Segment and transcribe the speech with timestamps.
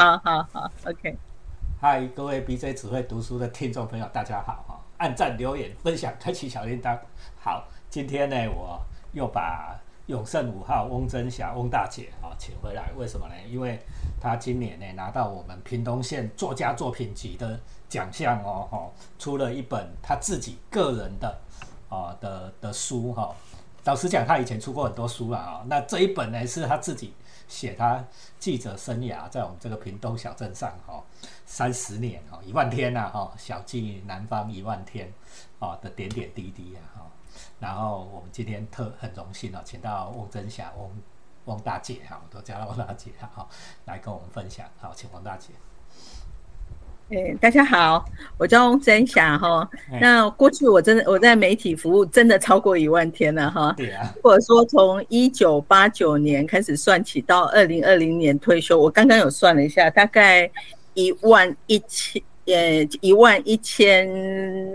[0.00, 1.14] 好好好，OK。
[1.78, 4.80] 嗨，各位 BJ 只会读书的听众朋友，大家好哈！
[4.96, 6.98] 按赞、留言、分享、开启小铃铛。
[7.38, 8.80] 好，今天呢，我
[9.12, 13.34] 又把永盛五号翁真霞翁大姐啊请回来，为什么呢？
[13.46, 13.78] 因为
[14.18, 21.38] 她今年呢拿到我们屏东县作家作品集的奖项哦，哈，出了一本她自己个人的
[21.90, 23.36] 啊的的书哈。
[23.84, 27.12] 老实讲，她以前出过很多书了啊，那这一本呢是她自己。
[27.50, 28.02] 写他
[28.38, 31.02] 记者生涯在我们这个屏东小镇上哈
[31.44, 35.12] 三十年哈一万天呐哈小记南方一万天
[35.58, 37.10] 啊的点点滴滴啊哈
[37.58, 40.90] 然后我们今天特很荣幸啊请到翁真霞翁
[41.46, 43.46] 翁大姐哈我都叫她翁大姐哈
[43.84, 45.48] 来跟我们分享好请翁大姐。
[47.12, 48.04] 哎，大家好，
[48.38, 49.68] 我叫翁真霞哈。
[50.00, 53.74] 那过去我真的我在媒体服务真的超过一万天了哈。
[53.76, 54.14] 对啊。
[54.22, 60.48] 或者说从一九八九年开始算起到二零二零年退休，我刚刚有算了一下，大概
[60.94, 64.08] 一万一千呃一万一千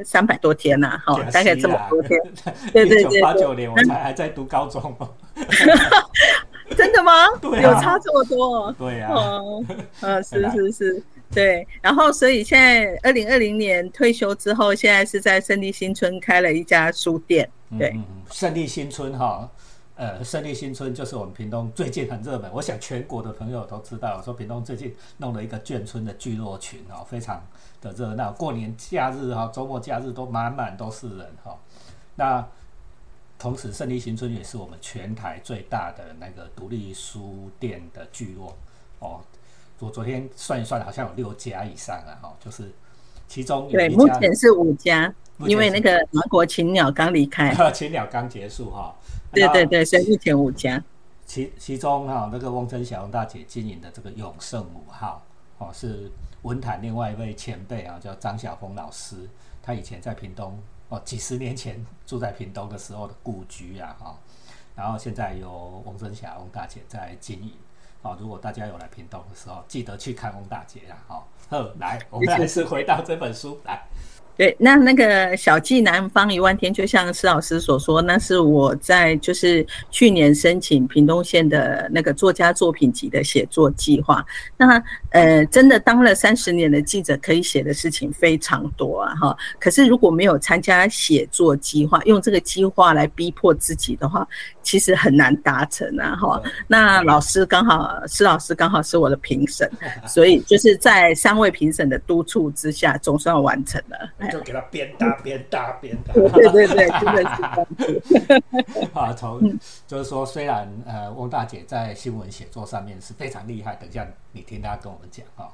[0.04, 2.20] 三百多天呐，哈，大概这么多天。
[2.74, 3.14] 对对对。
[3.14, 4.94] 一九八九年我才还在读高中。
[6.76, 7.14] 真的吗？
[7.40, 8.74] 对有差这么多？
[8.78, 9.08] 对呀。
[9.10, 9.64] 哦，
[10.02, 11.04] 嗯，是是是。
[11.36, 17.48] 对，然后所以现在二零二零年退休之后，现在是在胜利新村开了一家书店。
[17.78, 17.94] 对，
[18.32, 19.52] 胜利新村哈，
[19.96, 27.46] 呃，胜利新村就是我们屏东最近很热门，我想全国的朋友都知道，说屏东最近弄了一个眷村的聚落群哦，非常
[27.82, 31.60] 的热闹，过年假日哈，周末假日都满满都是人哈。
[32.16, 32.48] 那
[33.38, 38.58] 同时，胜利新村也是我们全台最大的那个独立书店的聚落
[39.00, 39.20] 哦。
[39.80, 42.72] 我昨天算一算，好像有六家以上了，哈，就是
[43.28, 48.96] 其中对，目前是五家，因为那个芒果青鸟刚离开， 青鸟刚结束哈，
[49.32, 50.82] 对对对，所以目前五家。
[51.26, 55.22] 其其中哈，那个翁真小翁大姐经营的这个永盛五号，
[55.58, 56.10] 哦，是
[56.44, 59.18] 文坛另外一位前辈啊，叫张晓峰老师，
[59.62, 64.18] 他以前在屏东哦，几十年前住在屏东的时候的故居啊，哈，
[64.76, 67.52] 然后现在由翁真霞翁大姐在经营。
[68.06, 70.96] 哦，如果大家有来屏东的时候，记得去看翁大姐啦！
[71.08, 73.84] 好，哼，来，我们还是回到这本书来。
[74.38, 84.26] 对，那那个小记南方一万天，就像施老师所说，那是我在就是去年申请屏东县的那个作家作品集的写作计划。
[84.58, 84.82] 那
[85.12, 89.38] 呃，真的当了三十年的记者，可以写的事情非常多啊，哈。
[89.58, 94.28] 可是如果没有参加写作计划，用这个计划来逼迫自己的话，
[94.62, 96.42] 其实很难达成啊，哈。
[96.68, 99.72] 那老师刚好，施老师刚好是我的评审，
[100.06, 104.25] 所以就是在三位评审的督促之下，总算完成了。
[104.30, 115.50] 就给他边打边打边打，对对对，真的是 啊，从就是说，虽然呃，翁大姐在新闻写作上面是非常厉害，等一下你听她跟我们讲啊，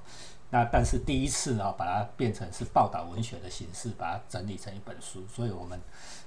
[0.49, 5.79] 那但是第一次呢，把它变成是报道文学的形式，把它整理成一本书，所以我们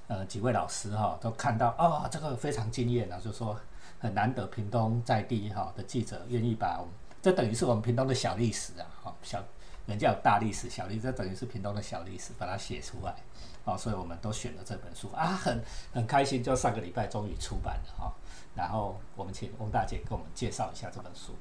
[0.07, 3.55] 呃几位老师哈都看到啊，这个非常惊艳啊，就说
[3.99, 9.43] 很难得屏东在地哈的记者愿意把我们，这等于是我们屏东的小历史啊，哈小。
[9.85, 13.15] 人家有大历史、小历史，这等于是屏东的小历史，把它写出来，
[13.65, 15.61] 啊，所以我们都选了这本书啊，很
[15.93, 18.13] 很开心，就上个礼拜终于出版了哈。
[18.55, 21.33] 然后我们请翁大姐给我们介绍一下这本书。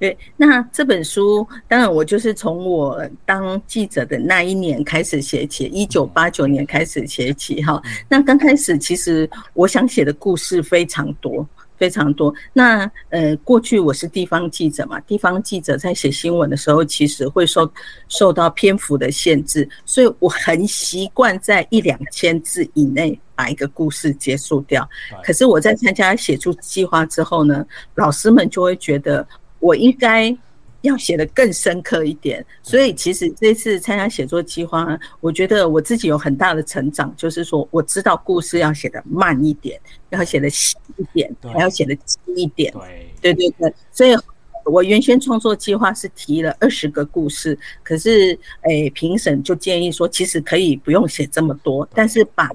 [0.00, 7.82] 对，那这本书当然我就是从我当记者的那一年开始写起，一九八九年开始写起哈。
[8.08, 11.46] 那刚开始其实我想写的故事非常多。
[11.78, 12.34] 非常多。
[12.52, 17.70] 那呃，过去我是地方记者嘛，地方记者在写新闻的时候，其实会受
[18.08, 24.88] 受到篇幅的限制，所以我很习惯在一两千字以内把一个故事结束掉。
[25.22, 27.64] 可是我在参加写作计划之后呢，
[27.94, 29.26] 老师们就会觉得
[29.60, 30.36] 我应该。
[30.82, 39.80] 要写的更深刻一点，所以其实这次参加写作计划，我觉得我自己有很大的成长，就是说我知道故事要写的慢一点，
[40.10, 42.72] 要写的细一点，还要写的精一点。
[43.20, 44.16] 对对对，所以
[44.64, 52.48] 我原先创作计划是提了二十个故事，可是诶评审就建议说，其实可以不用写这么多，但是把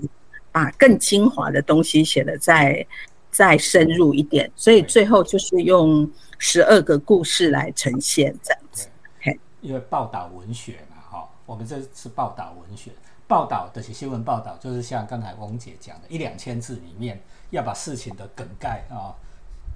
[0.49, 2.87] 把更精华的东西写的再
[3.29, 6.09] 再深入一点，所以最后就是用。
[6.45, 8.89] 十二个故事来呈现这样子，
[9.61, 12.91] 因为报道文学嘛，哈，我们这是报道文学，
[13.25, 19.15] 报道的新闻报道就是像刚才翁姐讲的，一两千字里面要把事情的梗概啊、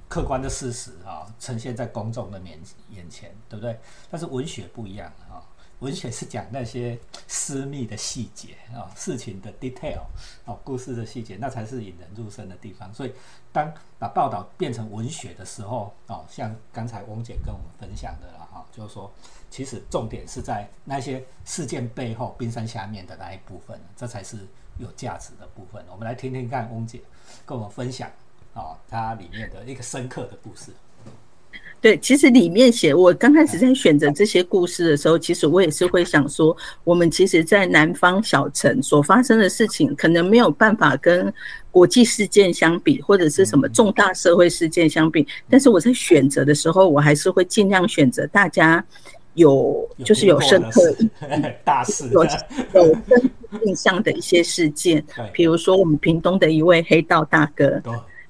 [0.10, 2.60] 客观的事实啊呈现在公众的面
[2.90, 3.80] 眼前，对不对？
[4.12, 5.40] 但是文学不一样啊，
[5.80, 6.98] 文学是讲那些
[7.28, 10.02] 私密的细节啊，事情的 detail
[10.46, 12.92] 哦，故事的细节，那才是引人入胜的地方。
[12.94, 13.14] 所以，
[13.52, 19.12] 当把报道变成文学的时候，哦，像刚才翁姐跟我们分享的了哈，就是说，
[19.52, 24.48] 其实重点是在那些事件背后冰山下面的那一部分，这才是
[24.80, 25.86] 有价值的部分。
[25.92, 27.02] 我们来听听看翁姐
[27.46, 28.10] 跟我们分享
[28.56, 30.74] 啊，它里面的一个深刻的故事。
[31.80, 41.32] 对，其实里面写，我刚开始在选择这些故事的时候，其实我也是会想说，我们其实，在南方小城所发生的事情，可能没有办法跟
[41.70, 45.26] 国际事件相比，或者是什么重大社会事件相比。
[45.48, 48.84] 但是我在选择的时候，我还是会尽量选择大家
[49.36, 50.96] 有，就是有深刻
[51.64, 52.26] 大事，有
[52.74, 52.98] 有
[53.64, 57.80] 印象的一些事件，比如说我们屏东的一位黑道大哥。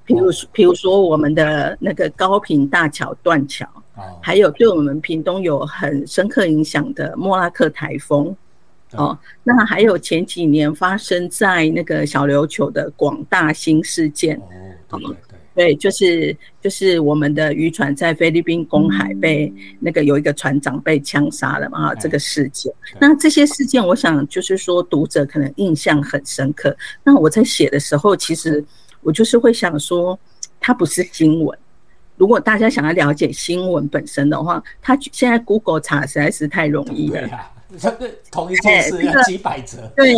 [0.08, 3.68] 比如说，比如说我们的那个高平大桥断桥，
[4.22, 8.34] 还有对我们屏东有很深刻影响的莫拉克台风，
[8.94, 14.42] 哦，那还有前几年发生在那个小琉球的广大新事件，
[14.90, 15.18] 哦，对
[15.54, 26.74] 对，就是就是我们的渔船在菲律宾公海被那个有一个船长被枪杀了嘛，这个事件，那这些事件，我想就是说读者可能印象很深刻。
[27.04, 28.64] 那我在写的时候，其实。
[29.08, 30.20] 我就是会想说，
[30.60, 31.58] 它不是新闻。
[32.18, 37.30] 如果大家想要了解新闻本身的话，它现在 Google 查实在是太容易了。
[37.80, 39.90] 这个同一件事要几百折。
[39.96, 40.14] 对，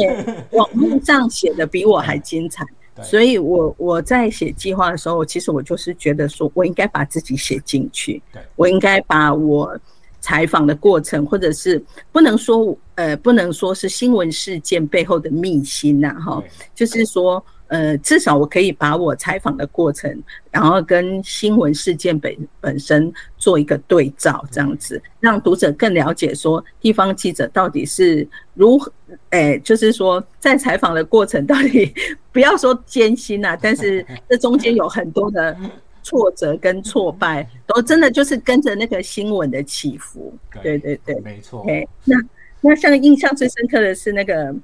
[0.53, 2.65] 网络上写的比我还精彩。
[3.03, 8.19] 所以我我在写计划的时候，其实我就是觉得说，我应该把自己写进去。
[8.33, 9.79] 对，我应该把我
[10.19, 11.79] 采访的过程，或者是
[12.11, 16.43] 不能说呃，不能说是新闻事件背后的秘辛呐，哈，
[16.73, 17.45] 就是说。
[17.69, 28.91] 呃，至少我可以把我采访的过程，然后跟新闻事件本本身做一个对照，这样子让读者更了解说地方记者到底是如何，
[29.29, 31.93] 哎，就是说在采访的过程到底
[32.31, 35.55] 不要说艰辛啊，但是这中间有很多的
[36.01, 40.33] 挫折跟挫败，都真的就是跟着那个新闻的起伏。
[40.63, 41.63] 对对对，没错。
[42.03, 42.17] 那
[42.61, 44.55] 那像印象最深刻的是那个。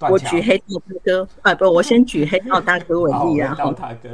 [0.00, 3.54] 我举黑道大哥啊，不，我先举黑道大哥为例啊。
[3.54, 4.10] 黑道大哥，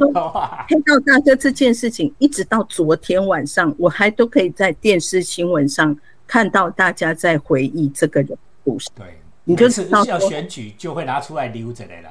[0.69, 8.89] 黑道大哥这件事情，一直到昨天晚上，我还都可以在电视新闻上看到大家在回忆这个人故事。
[8.95, 9.07] 对，
[9.43, 12.11] 你就是要选举就会拿出来留着来了。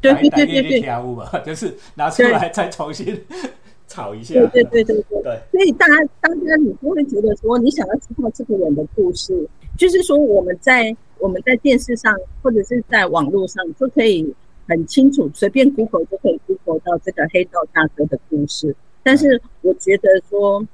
[0.00, 3.24] 对对对对对， 就是拿出来再重新
[3.86, 4.34] 炒一下。
[4.34, 5.40] 对对对对对。
[5.52, 10.96] 所以大家，大家你不会觉得说，你想要知道这个人的故事，就是说我们在。
[11.18, 14.34] 我们在电视上或者是在网络上都可以
[14.68, 18.74] 很清楚，随便 Google 就可以 Google 到这个黑道大哥的故事。
[19.02, 20.64] 但是我觉得说，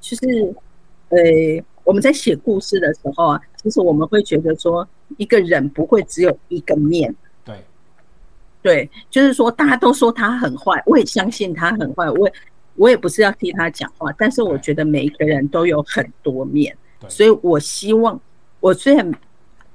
[0.00, 0.54] 就是，
[1.10, 1.18] 呃，
[1.84, 4.86] 我们在写故事的时候啊，其实我们会觉得说，
[5.16, 7.14] 一个人不会只有一个面。
[7.44, 7.56] 对，
[8.60, 12.34] 对，就是说大家都说他很坏，我也相信他很坏，我也
[12.74, 16.76] 我也不是要替他讲话，但是我觉得每一个人都有很多面，
[17.08, 18.20] 所以我希望
[18.60, 19.12] 我虽然。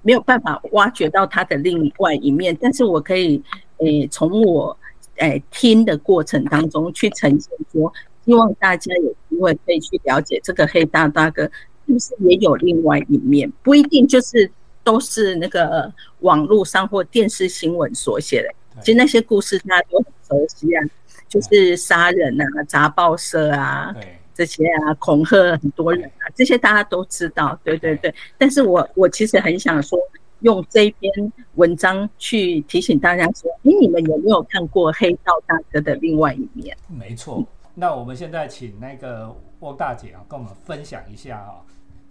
[0.05, 3.41] 没有办法挖掘到他的另外一面，但是我可以，
[3.77, 4.77] 诶，从我
[5.15, 7.91] 诶听的过程当中去呈现，说
[8.23, 11.41] 希望大家有机会可以去了解这个黑大大哥
[11.87, 14.47] 是不是也有另外一面，不一定就是
[14.83, 20.85] 都是那个网络上或电视新闻所写的，其实那些故事大家都很熟悉啊，
[21.27, 23.91] 就是杀人啊、砸报社啊。
[24.35, 28.13] 这些啊，恐吓很多人啊，这些大家都知道，对对对。
[28.37, 29.97] 但是我我其实很想说，
[30.41, 36.77] 用这篇文章去提醒大家说，哎，你们有没有看过黑道大哥的另外一面？
[36.87, 37.43] 没错。
[37.73, 41.63] 那我们现在请那个汪大姐啊，跟我们分享一下啊，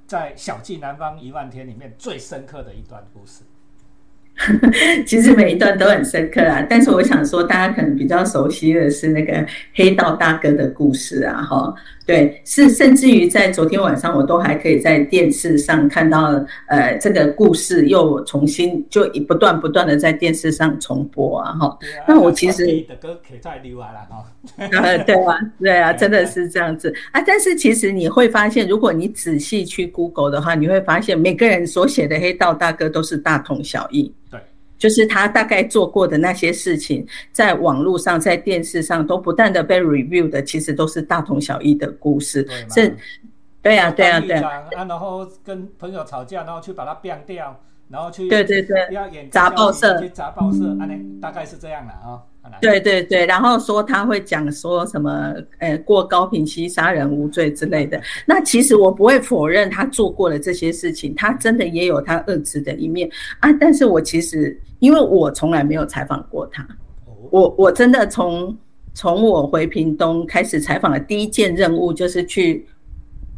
[0.07, 3.45] 在《小记南方一万天》里面最深刻的一段故事。
[5.07, 11.73] 其实每一段都很深刻啊，但是我想说，大家可能比较熟悉的是那个黑道大哥的故事啊，哈，
[12.05, 24.25] 对，是甚至于在昨天晚上，我都还可以在电视上看到，呃，这个故事又重新就不断不断的在电视上重播啊，哈，那我其实的歌可以再留下来哈，
[24.83, 26.93] 呃， 对啊， 对啊，真的是这样子。
[27.13, 34.13] 啊，但是其实你会发现，如果你仔细去 Google 的话，你会发现每个人所写的黑道大哥都是大同小异。
[34.85, 42.47] 就是他大概做过的那些事情，在网络上、在电视上都不断的被 review 的，其实都是大同小异的故事。
[42.69, 42.95] 是，
[43.63, 44.63] 对啊，对啊，对啊。
[44.73, 50.87] 然后跟朋友吵架，然后去把它变掉，然后去对对对，要演砸报社，去砸报社，啊，
[51.19, 52.21] 大概是这样的啊。
[52.61, 58.01] 对对对，然后说他会讲说什么，呃，过高平溪杀人无罪之类的。
[58.27, 63.09] 那其实我不会否认他做过的这些事情，他真的也有他恶质的一面
[63.41, 63.53] 啊。
[63.55, 66.67] 但是我其实因为我从来没有采访过他，
[67.31, 68.57] 我我真的从
[68.93, 72.67] 从我回屏东开始采访的第一件任务就是去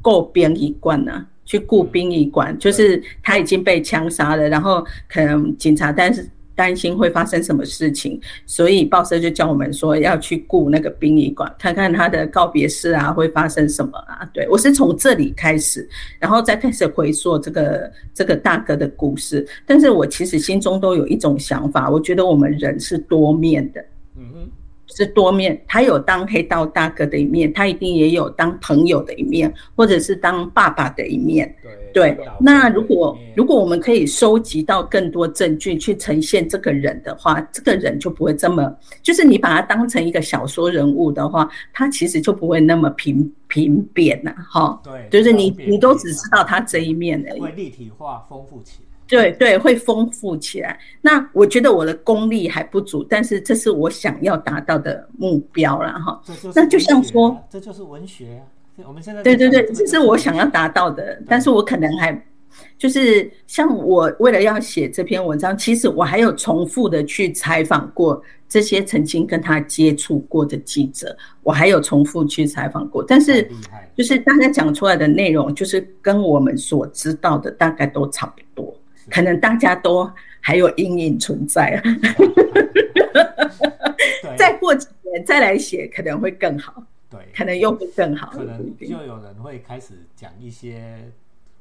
[0.03, 1.27] 购殡仪馆呢。
[1.49, 14.29] 去雇殡仪馆，就是他已经被枪杀了，然后可能警察但是担心会发生什么事情，所以报社就叫我们说要去雇那个殡仪馆，看看他的告别式啊会发生什么啊。
[14.33, 19.47] 对我是从这里开始，然后再开始回溯这个这个大哥的故事。
[19.65, 23.85] 但是我其实心中都有一种想法，我觉得我们人是多面的。
[24.17, 24.51] 嗯哼。
[24.97, 31.55] 是多面，他有当黑道大哥的一面，他一定也有当朋友的一面，或者是当爸爸的一面。
[31.93, 44.81] 对，那如果如果我们可以收集到更多证据去呈现这个人的话，这个人就不会这么，就是你把他当成一个小说人物的话，他其实就不会那么平平扁了，哈。
[44.83, 47.41] 对，就是你你都只知道他这一面而已。
[47.41, 48.96] 会立体化、丰富起来。
[49.09, 50.79] 对对，会丰富起来。
[51.01, 56.21] 那我觉得我的功力还不足，但是这是我想要达到的目标了哈。
[56.55, 58.43] 那就像说，这就是文学。
[58.85, 62.27] 我们现在对对对，这是我想要达到的，但是我可能还
[62.77, 73.49] 就是像我为了要写这篇文章，其实我还有重复的去采访过这些曾经跟他接触过的记者，我还有重复去采访过，但是
[73.97, 78.77] 就是大家讲出来的内容，就是跟我们所知道的大概都差不多。
[79.11, 80.11] 可能大家都
[80.41, 81.83] 还有阴影存在，
[84.37, 91.11] 再过几年再来写可能会更好，对，可能又会更好，可能就有人会开始讲一些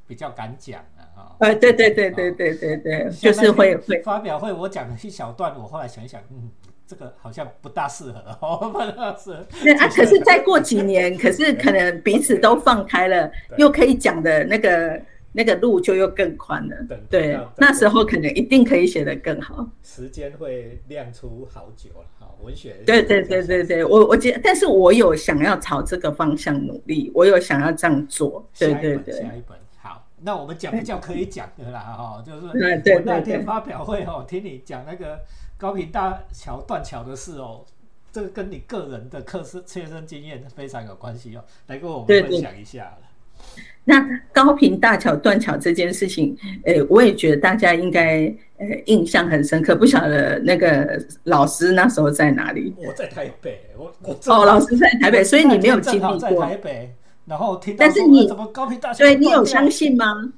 [0.07, 1.35] 比较敢讲的哈。
[1.39, 4.01] 呃，对对对对对对对，就是会会。
[4.01, 6.49] 发表会，我讲了一小段，我后来想一想，嗯，
[6.87, 9.45] 这个好像不大适合 哦，不大适合。
[9.63, 15.01] 对啊，可是再过几年，可是可能彼此都放开了， 又可以讲的那个。
[15.35, 16.75] 那个路就又更宽了，
[17.09, 19.69] 对，那时候可能一定可以写得更好。
[19.83, 22.77] 时间会亮出好久了，好文学。
[22.85, 28.49] 对对对对对，我我觉，但是我有想要朝这个方向努力，我有想要这样做。
[28.57, 35.19] 对对对，下一本好，那我们讲比较可以讲的啦，哈，就是我那天发表会哦，听你讲那个
[35.57, 37.65] 高平大桥断桥的事哦，
[38.09, 42.97] 这个跟你个人的课是切身经验非常有关系哦，来跟我们分享一下。
[43.87, 48.21] 那高频大桥断桥这件事情，诶，我也觉得大家应该
[48.57, 49.75] 呃印象很深刻。
[49.75, 52.73] 不晓得那个老师那时候在哪里？
[52.77, 56.17] 我在台北，我我哦，老师在台北，所以你没有经历过。
[56.17, 58.97] 在台北，然后听到但是你怎么高频大桥？
[59.05, 60.33] 对你有相信吗？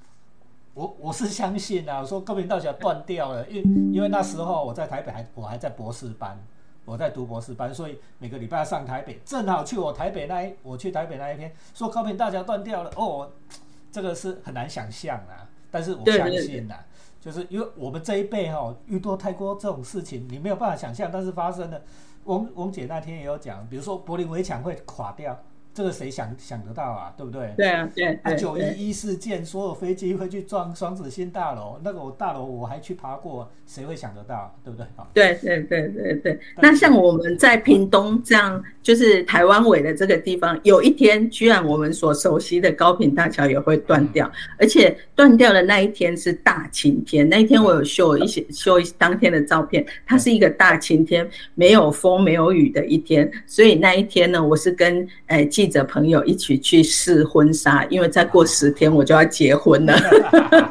[0.74, 6.38] 我我是相信啊，我说高频大桥断掉了，因因为那时候我在台北还我还在博士班。
[6.88, 13.30] 我在读博士班，所以每个礼拜上台北，正好去我台北那一，我去台北那一天，说高频大桥断掉了，哦，
[13.92, 16.76] 这个是很难想象啊，但是我相信呐，
[17.20, 21.82] 就是因为我们这一辈哈遇多太多这种事情，你没有办法想象，但是发生了。
[22.24, 25.38] 翁翁姐那天也有讲，比如说柏林围墙会垮掉。
[25.78, 27.14] 这个谁想想得到啊？
[27.16, 27.54] 对不对？
[27.56, 28.34] 对啊，对啊。
[28.34, 34.56] 九一一事件，所有飞机会去撞双子星大楼，那个我大楼我还去爬过，谁会想得到？
[34.64, 34.88] 对不对？
[35.14, 36.40] 对对对对对。
[36.56, 47.30] 那像我们在屏东这样，就是台湾尾的这个地方，有一天居然我们所熟悉的高频大桥也会断掉，而且断掉的那一天是大晴天。
[47.30, 53.32] 那一天我有秀一些秀当天的照片，它是一个大晴天，没有风没有雨的一天。
[53.46, 55.67] 所以那一天呢，我是跟诶记。
[55.68, 59.94] 记者朋友一起去试婚纱，因为再过十天我就要结婚了，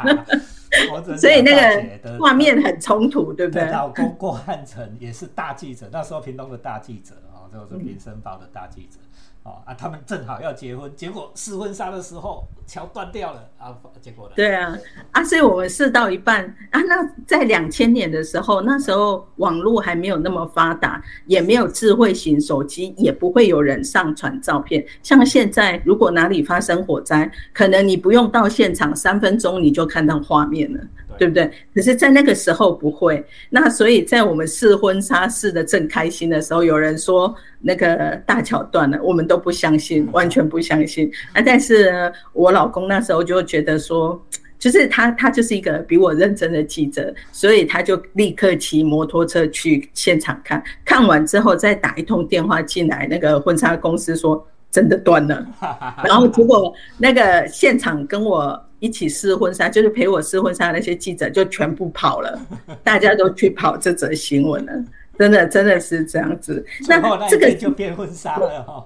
[1.21, 3.71] 所以那个画面很冲突，对不对？
[3.71, 8.99] 老公郭汉成也是大记者，那时候屏东的大记者啊，就是《民生报》的大记者。
[9.47, 14.33] 哦啊，他们正好要结婚，结果试婚纱的时候桥断掉了啊，结果呢？
[14.35, 14.76] 对啊，
[15.12, 24.85] 啊，所以我们试到一半啊，那在两千年的时候，那时候网络还没有那么发达，也没有智慧型手机，也不会有人上传照片。
[25.00, 30.81] 像现在，如果哪里发生火灾，可能你不用到现场，三分钟你就看到画面了。
[31.19, 31.51] 对不对？
[31.75, 33.25] 可是，在那个时候不会。
[33.51, 41.11] 那所以在我们试婚纱试的正开心的时候，有人说那个大桥断了，我们都不相信，完全不相信。
[41.33, 44.21] 啊，但是我老公那时候就觉得说，
[44.59, 55.47] 就是他他就是一个比我认真的记者，所以他就立刻骑摩托车去现场看看完之后，再打一通电话进来，那个婚纱公司说真的断了。
[56.05, 58.63] 然后结果那个现场跟我。
[58.78, 62.40] 一起试婚纱，就是陪我试婚纱那些记者就全部跑了，
[62.83, 64.73] 大家都去跑这则新闻了。
[65.18, 66.64] 真的真的是这样子。
[66.88, 68.85] 那这个就变婚纱了哈。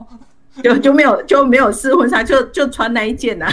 [0.64, 3.47] 就就没有就没有试婚纱，就就穿那一件呐，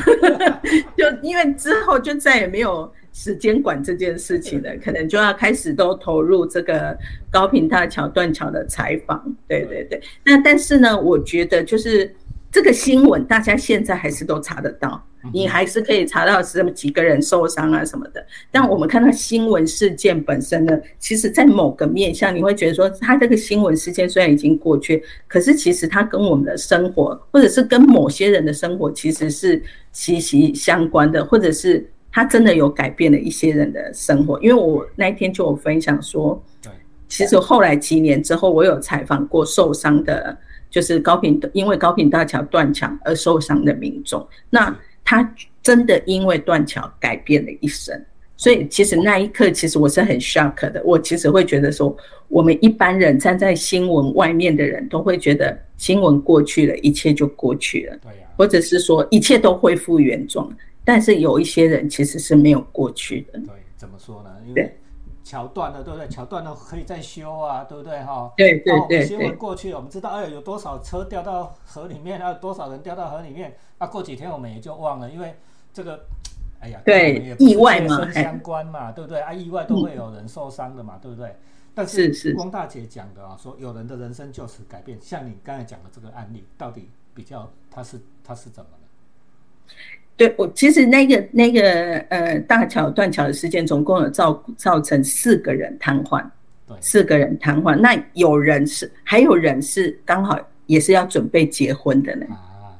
[0.98, 6.98] 就因为之后就再也没有时间管这件事情了，可能就要开始都投入这个
[7.29, 9.24] 高平大桥断桥的采访。
[9.48, 12.12] 对对对，那但是呢，我觉得就是
[12.58, 15.00] 这个新闻，大家现在还是都查得到。
[15.32, 29.62] 你还是可以查到什么几个人受伤啊什么的，但我们看到新闻事件本身呢，其实在某个面向，你会觉得说，它这个新闻事件虽然已经过去，可是其实它跟我们的生活，或者是跟某些人的生活，其实是
[29.92, 34.42] 息息相关的，或者是它真的有改变了一些人的生活。
[34.42, 36.72] 因为我那一天就有分享说，对，
[37.08, 40.36] 其实后来几年之后，我有采访过受伤的，
[40.70, 44.76] 就是高频因为高频大桥断桥而受伤的民众，那。
[45.10, 45.34] 他
[45.64, 47.98] 真的因为断桥改变了一生，
[48.36, 50.82] 所以其实那一刻，其实我是很 shock 的。
[50.84, 51.96] 我其实会觉得说，
[52.28, 60.54] 我们一般人站在新闻外面的人都会觉得新闻过去了，一切就过去了，对呀，或者是说一切都恢复原状。
[60.84, 63.40] 但是有一些人其实是没有过去的。
[63.40, 64.30] 对，怎么说呢？
[64.46, 64.76] 因为
[65.28, 66.08] 桥断了，对不对？
[66.08, 68.02] 桥断了可以再修啊，对不对？
[68.02, 69.06] 哈，对对对。
[69.06, 73.58] 新闻过去了，我们知道，哎，有多少车掉到河里面，还有多少人掉到河里面。
[73.78, 75.36] 啊，过几天我们也就忘了，因为
[75.74, 76.06] 这个，
[76.62, 79.20] 哎呀，对，意外嘛，相关嘛，对不对？
[79.20, 81.36] 啊，意外都会有人受伤的嘛，对不对？
[81.76, 89.76] 但是汪大姐讲的啊，说有人的人生就此改变，像你刚才讲的这个案例，到底比较他是他是怎么的？
[90.18, 96.26] 对我其实那个那个呃大桥断桥的事件，总共有造造成四个人瘫痪，
[96.68, 97.76] 对，四个人瘫痪。
[97.76, 102.26] 那有人是还有人是刚好也是要准备结婚的呢。
[102.32, 102.74] 啊，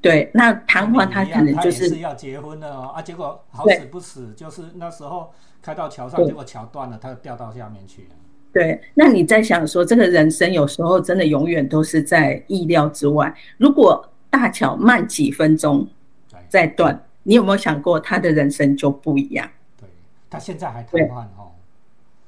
[0.00, 5.32] 对，那瘫痪他可能就是要结婚了哦啊，结果好死不死，就是那时候
[5.62, 8.08] 开到桥上，结果桥断了，他就掉到下面去了。
[8.52, 13.32] 对，那你在想说，这个人生有时候真的永远都是在意料之外。
[13.56, 15.86] 如果大桥慢几分钟。
[16.48, 19.48] 再断，你有没有想过他的人生就不一样？
[19.80, 19.88] 对
[20.30, 21.52] 他现在还瘫痪哦。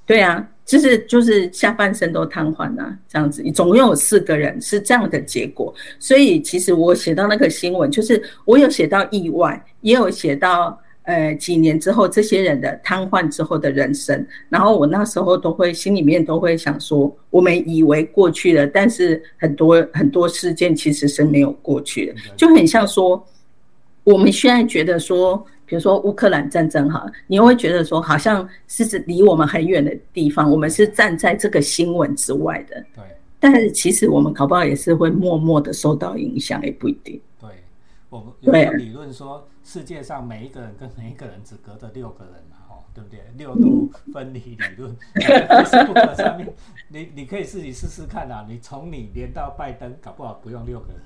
[0.06, 5.74] 对啊，就是就是下半身都瘫痪了，这样子，总共有四个人是这样的结果。
[5.98, 14.26] 所以其实我写到那个新闻，就是我有写到意外，也有写到呃几年之后这些人的瘫痪之后的人生。
[14.48, 23.22] 然后我那时候都会心里面都会想说，我们以为过去了，但是很多很多事件其实是没有过去的，就很像说。
[24.10, 32.82] 我们现在觉得说，比如说乌克兰战争哈，你会觉得说，好像是指离我们很远的地方，我们是站在这个新闻之外的。
[32.94, 33.04] 对。
[33.38, 37.20] 但是其实我们搞不好也是会默默的受到影响，也不一定。
[37.38, 37.50] 对。
[38.08, 43.20] 我们有个理论说，世界上每一个人跟每一个人只隔着六个人嘛，哦，对不对？
[43.36, 44.96] 六度分离理论，
[46.88, 48.46] 你你可以自己试试看啊。
[48.48, 51.02] 你从你连到拜登，搞不好不用六个人。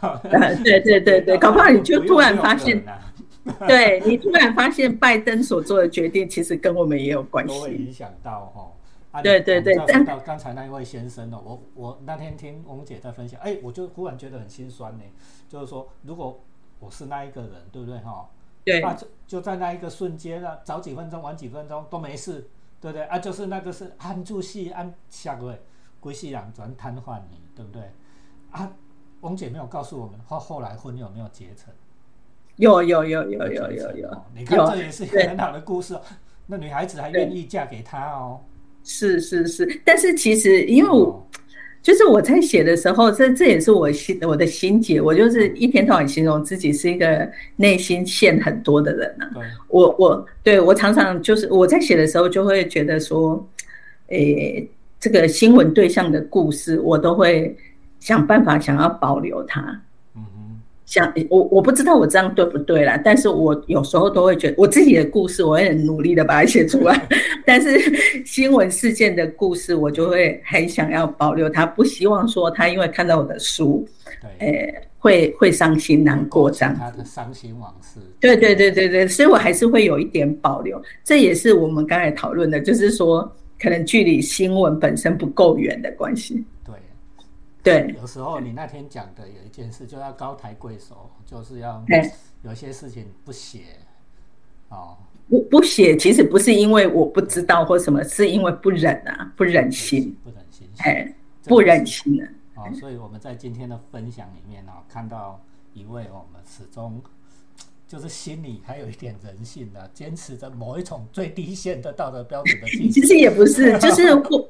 [0.62, 2.84] 对对对对，搞不好你就突然发现，
[3.66, 8.72] 对你突然发现拜登所做的决定其实跟我们也有关系，都会影响到哈。
[9.22, 15.02] 对对对，但到刚才那一位先生呢，我我那天听翁姐在分享，哎，我就忽然觉得很心酸呢。
[15.48, 16.44] 就是说，如果
[16.78, 18.28] 我是那一个人，对不对哈？
[18.62, 22.46] 对，啊，就就在那一个瞬间啊，早几分钟晚几分钟都没事，
[22.78, 23.04] 对不对？
[23.04, 25.62] 啊，就是那个是按住戏按下个位，
[25.98, 27.90] 归西两转瘫痪你，对不对？
[28.50, 28.70] 啊。
[29.26, 31.74] 翁姐没有告诉我们后后来婚有没有结成？
[32.54, 36.00] 有有有有有有有，你看这也是一个很好的故事哦。
[36.46, 38.40] 那女孩子还愿意嫁给他哦。
[38.84, 41.28] 是是是，但是其实因为我
[41.82, 45.00] 就是我在写的时候，这这也是我心我的心结。
[45.00, 49.26] 我就是一天到晚形容自己是一个内心线很多的人呢。
[49.66, 53.44] 我我对我常常就是我在写的时候就会觉得说，
[54.06, 54.66] 诶，
[55.00, 57.54] 这个新闻对象的故事我都会。
[58.06, 59.60] 想办法想要保留它，
[60.14, 67.08] 嗯哼，想我我不知道我这样对不对啦，但是我有时候都会觉得我自己的故事，我会很努力的把它写出来，
[67.44, 73.84] 但是新闻事件的故事，我就会很想要保留它，不希望说他因为看到我的书，
[74.38, 83.28] 对，诶，会会伤心难过这样，他的伤心往事，对对对对对，所以我还是会有一点保留，这也是我们刚才讨论的，就是说
[83.60, 86.44] 可能距离新闻本身不够远的关系。
[87.66, 91.84] 对，有时候你那天讲的有一件事，就要高抬贵手，就是要
[92.42, 93.62] 有些事情不写，
[94.68, 94.96] 哦，
[95.28, 102.24] 不不写，其实不是因为我不知道或什么，是因为不忍啊，不忍心，不忍心，哎，不忍心的。
[102.54, 105.40] 哦，所以我们在今天的分享里面呢，看到
[105.74, 107.02] 一位我们始终
[107.88, 112.68] 就是心里还有一点人性的，坚持着某一种最低限的道德标准的。
[112.92, 114.48] 其实也不是，就是 我。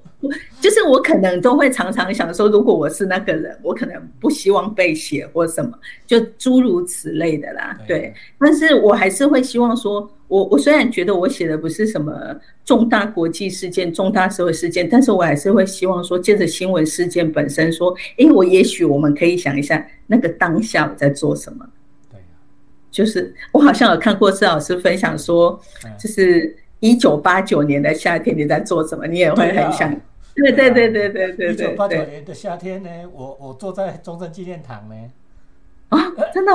[0.67, 5.71] 就是我可能都会常常想说，如果我是那个人，我可能不希望被写或什么，
[6.05, 7.79] 就诸如此类的啦。
[7.87, 12.13] 对，但是我还是会希望说，我我虽然觉得我写的不是什么
[12.65, 21.65] 重大国际事件、重大社会事件，但是我还是会希望说，借着新闻事件本身说，诶，我也许我们可以想一下，那个当下我在做什么。
[22.11, 22.19] 对
[22.91, 25.61] 就是我好像有看过施老师分享说，
[25.97, 29.95] 就是一九八九年的夏天你在做什么，你也会很想。
[30.37, 31.53] 对对对对对对对。
[31.53, 34.95] 一九八九年的夏天呢，我我坐在中正纪念堂呢。
[35.89, 35.99] 啊，
[36.33, 36.53] 真的？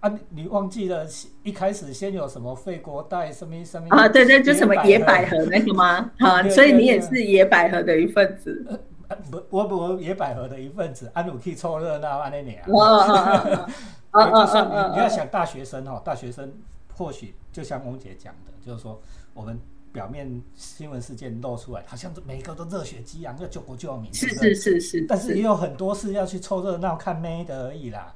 [0.00, 1.06] 啊，你忘记了？
[1.42, 3.88] 一开始先有什么废国代什么什么？
[3.90, 6.10] 啊，对对，就什么野百合那个吗？
[6.20, 8.82] 啊，所以你也是野百合的一份子。
[9.30, 12.62] 不，我不野百合的一份子，安努去凑热闹安那年。
[12.62, 13.68] 啊
[14.10, 14.46] 啊啊！
[14.46, 16.52] 就是你你要想大学生哦，大学生
[16.94, 19.00] 或许就像翁姐讲的，就是说
[19.32, 19.60] 我们。
[19.94, 25.06] 表面新闻事件露出来，好像每个都热血激昂，要救国救民，是是是是。
[25.06, 28.12] 但是也有很多是要去凑热闹看妹的而已啦。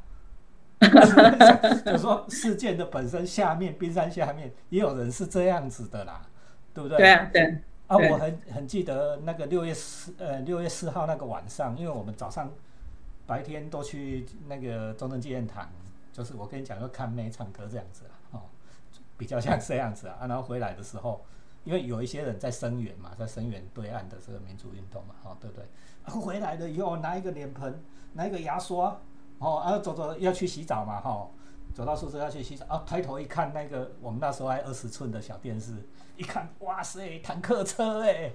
[1.86, 6.20] 就说事件的本身下面，冰山下面也有人是这样子的啦，
[6.74, 6.98] 对不对？
[6.98, 7.58] 对啊，对。
[7.86, 12.50] 啊，我很很记得那个六月四呃六月四号那个晚上，因为我们早上
[13.24, 15.70] 白天都去那个中正纪念堂，
[16.12, 18.40] 就是我跟你讲要看妹唱歌这样子哦，
[19.16, 20.26] 比较像这样子啊。
[20.26, 21.24] 然后回来的时候。
[21.64, 25.64] 因为有一些人在声援嘛，在声援对岸的这个民主运动嘛，哦，对不对？
[26.20, 27.82] 回来了以后拿一个脸盆，
[28.14, 28.98] 拿一个牙刷，
[29.38, 31.28] 哦，然后走走要去洗澡嘛，哈，
[31.74, 35.74] 走到宿舍要去洗澡，啊，抬头一看那个我们那时候还二十寸的小电视，
[36.16, 38.32] 一看，哇塞，坦克车哎，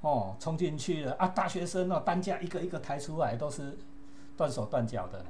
[0.00, 3.76] 哦，冲进去了啊，大学生哦，担架一个一个抬出来，都是
[4.38, 5.28] 断手断脚的呢，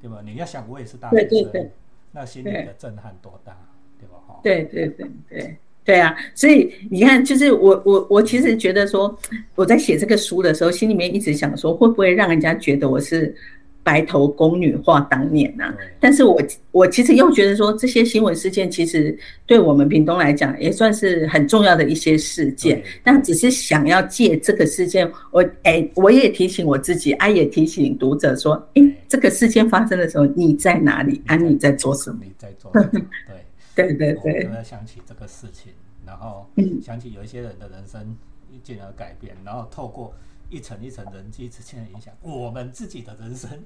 [0.00, 0.20] 对吧？
[0.24, 1.70] 你要想我也是大学生，
[2.10, 3.56] 那心里的震撼多大，
[4.00, 4.16] 对吧？
[4.26, 5.58] 哈，对对对对。
[5.88, 9.18] 对啊，所以你看，就是我我我其实觉得说，
[9.54, 13.34] 我在写这个书的时候，心里面一直想说，会不会让人家觉得我是
[13.82, 15.74] 白头宫女话当年呐？
[15.98, 16.38] 但是我
[16.72, 22.82] 我其实又觉得说，这些新闻事件其实对我们屏东来讲，也算是很重要的一些事件。
[23.02, 31.22] 但只是想要借这个事件，我哎，我也提醒我自己，啊，也提醒读者说，哎，这个事件发生的时候，你在哪里？
[31.24, 32.18] 啊，你在做什么？
[32.24, 33.00] 你在做什么？
[33.26, 33.47] 对
[33.86, 34.48] 对对对。
[34.48, 35.72] 我要想起这个事情。
[36.06, 36.46] 然后
[36.80, 38.16] 想起有一些人的人生
[38.62, 40.14] 进而改变，然后透过
[40.48, 43.62] 一层一层人际之间的影响，我们自己的人生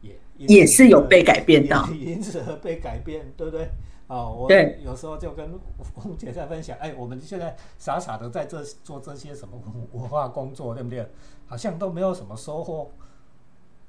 [0.00, 3.68] 也也是有被改变到，因此而被改变，对不对？
[4.08, 5.48] 哦，我有时候就跟
[5.94, 9.56] 红姐在分享，哎，我们现在傻傻的在这做这些什么
[9.92, 11.08] 文化工作，对不对？
[11.46, 12.90] 好像都没有什么收获，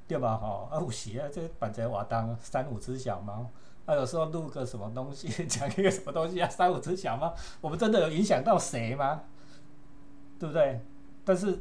[0.07, 0.37] 对吧？
[0.37, 3.49] 哈，啊，有时啊，这板在瓦当三五只小猫。
[3.85, 7.33] 啊，有时候录个什么东西， 讲一个什么东西啊，三五只小猫？
[7.61, 9.21] 我们真的有影响到谁吗？
[10.39, 10.81] 对不对？
[11.23, 11.59] 但是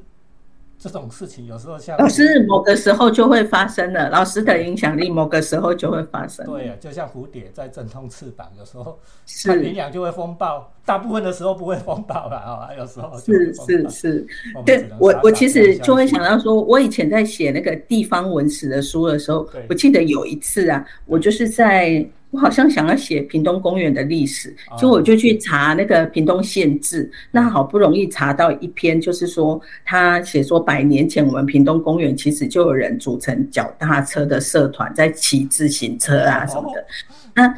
[0.84, 6.44] 这种事情有时候像老师某个时候就会发生了，老师的影响力某个时候就会发生。
[6.44, 8.98] 对呀，就像蝴蝶在阵痛翅膀，有时候
[9.46, 14.26] 它营养就会风暴，大部分的时候不会风暴了啊，有时候是是是。
[14.66, 22.06] 对我我其实就会想到说，我以前在写那个地方文史的书的时候，我记得有一次啊，我就是在。
[22.34, 36.84] 我好像想要写屏东公园的历史，就我就去查那个屏东县志，那好不容易查到一篇，就是说他写说百年前我们屏东公园其实就有人组成脚踏车的社团，在骑自行车啊什么的。
[37.36, 37.54] 那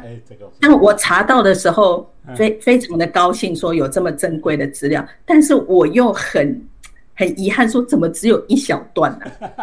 [0.59, 6.61] 那我查到的时候，非非常的高兴，说有这么珍贵的资料，但是我又很
[7.15, 9.25] 很遗憾，说怎么只有一小段呢？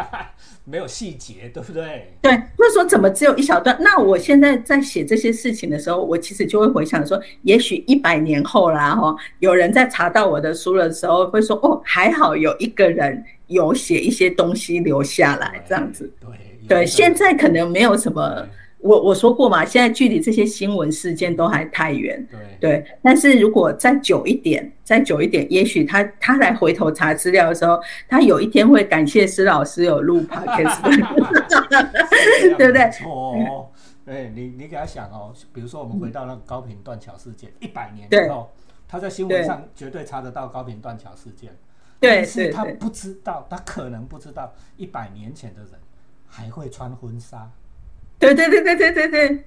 [0.64, 2.10] 没有细节，对不对？
[2.22, 3.76] 对，就是说怎么只有一小段？
[3.80, 16.10] 那我现在在写这些事情的时候，我其实就会回想说，也许一百年后啦，哈，有人在查到我的书的时候，会说，哦，还好有一个人有写一些东西留下来，这样子。
[16.20, 16.30] 对
[16.66, 18.46] 对，现在可能没有什么。
[18.84, 22.22] 我我说过嘛，现在距离这些新闻事件都还太远。
[22.30, 30.82] 对对，但是如果再久一点，再久一点，也许他他来回头查资料的时候，他有一天会感谢施老师有录 podcast，
[32.58, 32.82] 对不对？
[33.06, 33.70] 哦，
[34.04, 38.50] 对你你给他想哦，比如说我们回到那个高频断桥事件，一百年以后，
[38.86, 41.56] 他在新闻上绝对查得到高频断桥事件，
[41.98, 45.70] 对，是他不知道，他可能不知道一百年前的人
[46.26, 47.50] 还会穿婚纱。
[48.18, 49.44] 对对对对对对对，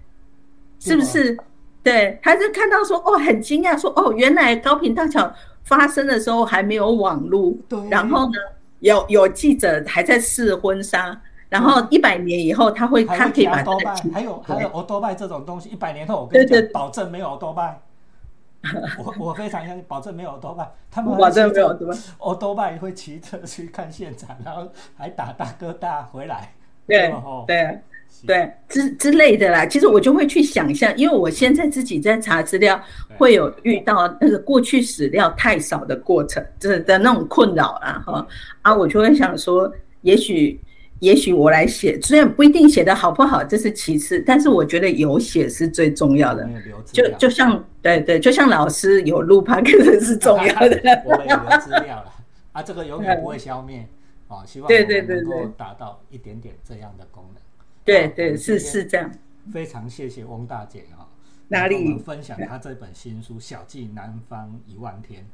[0.79, 1.37] 是不是？
[1.83, 5.31] 对，他就看到说哦，很惊讶，说哦，原来高频大桥
[5.63, 7.55] 发生的时候还没有网络，
[7.89, 8.33] 然后呢，
[8.79, 17.79] 有有记者还在试婚纱，然后一百年以后他会他可以把多拜，还有还有欧多拜这种东西，一百年后我跟你讲，保证没有欧多拜。
[18.97, 26.51] 我我非常相信，保证没有多半，他们保证没有多半，我多半会骑车去看现场，然后还打大哥大回来。
[26.85, 27.13] 对
[27.45, 27.79] 对
[28.25, 29.65] 对，之之类的啦。
[29.65, 32.81] 其实我就会去想象，因为我现在自己在查资料，
[33.17, 38.27] 会有遇到那个过去史料太少的过程，是的那种困扰啦，哈
[38.61, 40.59] 啊，我就会想说，也许。
[40.99, 46.49] 也许我来写，虽然不一定写的好不好，这是其次，但是我觉得有写是最重要的。
[46.91, 50.81] 就就像对对，就像老师有录 p o d 是重要的。
[51.05, 52.11] 我们有资料了
[52.51, 53.87] 啊，这个永远不会 消灭
[54.27, 57.41] 啊，希望对对对能够达到一点点这样的功能。
[57.87, 59.11] 对对是是这样。
[59.51, 61.07] 非常谢谢翁大姐啊，
[61.47, 65.25] 哪里分享她这本新书《小记南方一万天》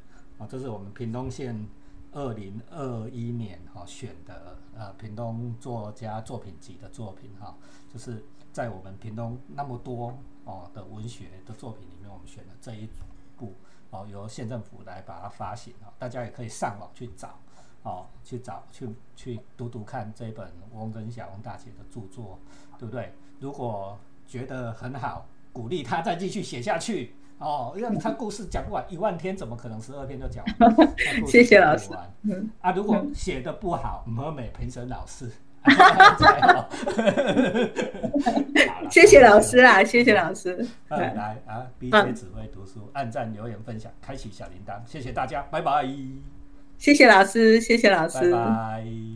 [0.42, 1.68] 啊，这是我们屏东县。
[2.16, 7.58] 二零二一年哈选的呃屏东作家作品集的作品哈，
[7.92, 12.88] 就是在我们屏东那么多哦的文学的作品里面，我们选了这一
[13.36, 13.52] 部
[13.90, 17.36] 哦，由县政府来把它发行啊，大家也可以上网去找
[17.84, 22.38] 哦，去找去去读读看这本翁跟小翁大姐的著作，
[22.78, 23.12] 对不对？
[23.38, 27.14] 如果觉得很好，鼓励他再继续写下去。
[27.38, 31.26] 哦，让他故事讲不完，一万天怎么可能十二篇就讲完？
[31.26, 31.92] 谢谢老师。
[32.60, 35.30] 啊，如果写的不好，和美评审老师。
[38.90, 40.64] 谢谢老师啊，谢谢老师。
[40.88, 45.84] 来啊，BJ 只会读书，按赞、留言、分享，开启小铃铛，谢谢大家，拜拜。
[46.84, 49.14] 谢谢老师，谢谢老师，拜拜。